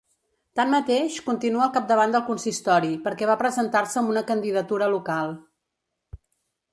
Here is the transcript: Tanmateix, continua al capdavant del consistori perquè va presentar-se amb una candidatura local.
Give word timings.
Tanmateix, 0.59 1.17
continua 1.25 1.63
al 1.65 1.73
capdavant 1.75 2.15
del 2.15 2.23
consistori 2.29 2.89
perquè 3.05 3.27
va 3.33 3.37
presentar-se 3.41 3.99
amb 4.03 4.13
una 4.15 4.25
candidatura 4.31 4.89
local. 4.95 5.33